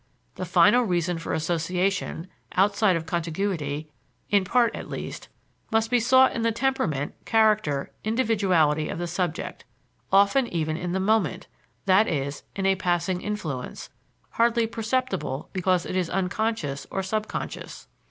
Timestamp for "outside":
2.53-2.95